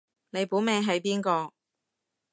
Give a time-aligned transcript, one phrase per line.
[0.31, 1.53] 你本命係邊個